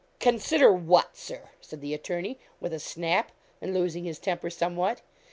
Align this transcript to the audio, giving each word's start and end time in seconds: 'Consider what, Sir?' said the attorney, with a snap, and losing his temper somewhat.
'Consider 0.19 0.73
what, 0.73 1.15
Sir?' 1.15 1.51
said 1.61 1.79
the 1.79 1.93
attorney, 1.93 2.39
with 2.59 2.73
a 2.73 2.79
snap, 2.79 3.31
and 3.61 3.71
losing 3.71 4.03
his 4.03 4.17
temper 4.17 4.49
somewhat. 4.49 5.03